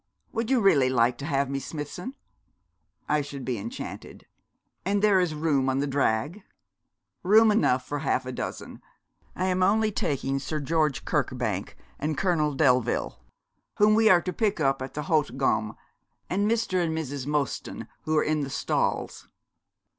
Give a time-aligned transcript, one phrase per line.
[0.31, 2.15] Would you really like to have me, Smithson?'
[3.07, 4.25] 'I should be enchanted.'
[4.83, 6.41] 'And there is room on the drag?'
[7.21, 8.81] 'Room enough for half a dozen.
[9.35, 13.19] I am only taking Sir George Kirkbank and Colonel Delville
[13.77, 15.75] whom we are to pick up at the Haute Gomme
[16.31, 16.83] and Mr.
[16.83, 17.27] and Mrs.
[17.27, 19.27] Mostyn, who are in the stalls.'